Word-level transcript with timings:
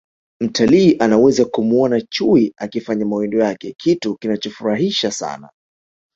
mtalii 0.39 0.95
anaweza 0.99 1.45
kumuona 1.45 2.01
chui 2.01 2.53
akifanya 2.57 3.05
mawindo 3.05 3.37
yake 3.39 3.75
kitu 3.77 4.15
kinachofurahisha 4.17 5.11
sana 5.11 5.49